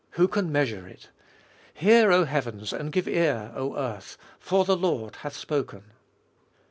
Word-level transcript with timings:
who 0.15 0.27
can 0.27 0.51
measure 0.51 0.87
it? 0.87 1.09
"Hear! 1.75 2.11
O 2.11 2.25
heavens, 2.25 2.73
and 2.73 2.91
give 2.91 3.07
ear! 3.07 3.51
O 3.55 3.75
earth, 3.77 4.17
for 4.39 4.65
the 4.65 4.75
Lord 4.75 5.17
hath 5.17 5.35
spoken." 5.35 5.83